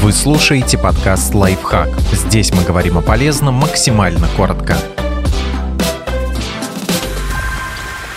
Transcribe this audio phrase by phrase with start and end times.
[0.00, 1.88] Вы слушаете подкаст «Лайфхак».
[2.12, 4.76] Здесь мы говорим о полезном максимально коротко.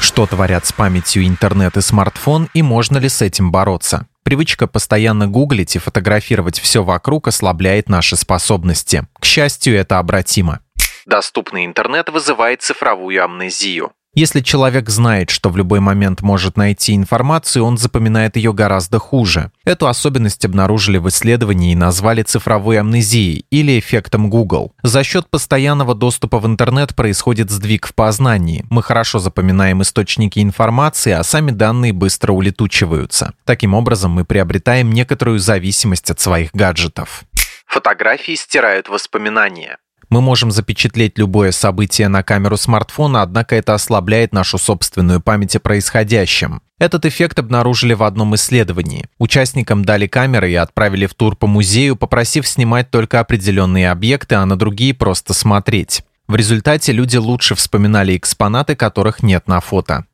[0.00, 4.06] Что творят с памятью интернет и смартфон и можно ли с этим бороться?
[4.22, 9.06] Привычка постоянно гуглить и фотографировать все вокруг ослабляет наши способности.
[9.20, 10.60] К счастью, это обратимо.
[11.04, 13.92] Доступный интернет вызывает цифровую амнезию.
[14.16, 19.50] Если человек знает, что в любой момент может найти информацию, он запоминает ее гораздо хуже.
[19.66, 24.72] Эту особенность обнаружили в исследовании и назвали цифровой амнезией или эффектом Google.
[24.82, 28.64] За счет постоянного доступа в интернет происходит сдвиг в познании.
[28.70, 33.34] Мы хорошо запоминаем источники информации, а сами данные быстро улетучиваются.
[33.44, 37.24] Таким образом, мы приобретаем некоторую зависимость от своих гаджетов.
[37.66, 39.76] Фотографии стирают воспоминания.
[40.08, 45.60] Мы можем запечатлеть любое событие на камеру смартфона, однако это ослабляет нашу собственную память о
[45.60, 46.62] происходящем.
[46.78, 49.06] Этот эффект обнаружили в одном исследовании.
[49.18, 54.46] Участникам дали камеры и отправили в тур по музею, попросив снимать только определенные объекты, а
[54.46, 56.02] на другие просто смотреть.
[56.28, 60.06] В результате люди лучше вспоминали экспонаты, которых нет на фото.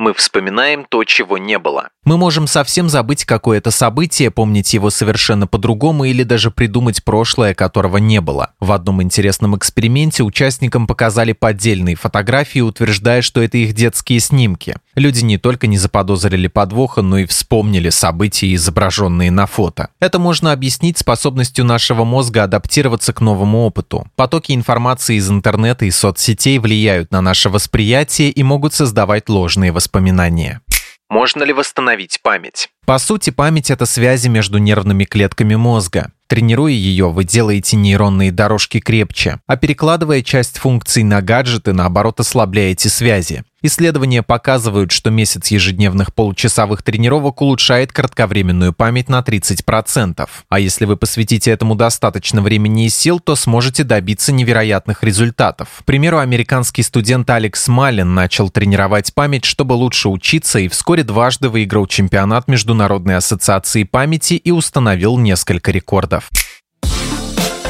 [0.00, 1.90] Мы вспоминаем то, чего не было.
[2.04, 7.98] Мы можем совсем забыть какое-то событие, помнить его совершенно по-другому или даже придумать прошлое, которого
[7.98, 8.54] не было.
[8.60, 14.76] В одном интересном эксперименте участникам показали поддельные фотографии, утверждая, что это их детские снимки.
[15.00, 19.88] Люди не только не заподозрили подвоха, но и вспомнили события, изображенные на фото.
[19.98, 24.06] Это можно объяснить способностью нашего мозга адаптироваться к новому опыту.
[24.14, 30.60] Потоки информации из интернета и соцсетей влияют на наше восприятие и могут создавать ложные воспоминания.
[31.08, 32.68] Можно ли восстановить память?
[32.84, 36.12] По сути, память– это связи между нервными клетками мозга.
[36.26, 42.90] Тренируя ее, вы делаете нейронные дорожки крепче, а перекладывая часть функций на гаджеты, наоборот, ослабляете
[42.90, 43.44] связи.
[43.62, 50.26] Исследования показывают, что месяц ежедневных получасовых тренировок улучшает кратковременную память на 30%.
[50.48, 55.68] А если вы посвятите этому достаточно времени и сил, то сможете добиться невероятных результатов.
[55.80, 61.50] К примеру, американский студент Алекс Малин начал тренировать память, чтобы лучше учиться, и вскоре дважды
[61.50, 66.30] выиграл чемпионат Международной ассоциации памяти и установил несколько рекордов.